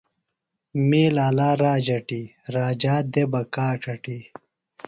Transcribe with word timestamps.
می 0.89 1.03
لا 1.15 1.27
لا 1.37 1.49
راج 1.63 1.87
اٹی، 1.97 2.23
راجہ 2.55 2.95
دےۡ 3.13 3.27
بہ 3.31 3.41
کاڇ 3.55 3.81
اٹی 3.93 4.19